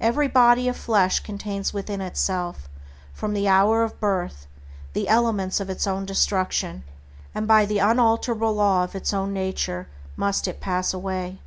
[0.00, 2.68] Every body of flesh contains within itself,
[3.14, 4.48] from the hour of birth,
[4.92, 6.82] the elements of its own destruction,
[7.32, 9.86] and by the unalterable law of its own nature
[10.16, 11.38] must it pass away.